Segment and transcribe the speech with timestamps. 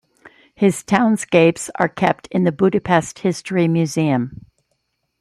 [0.55, 4.47] His townscapes are kept in the Budapest History Museum.